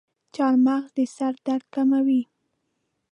[0.35, 2.21] چارمغز د سر درد کموي.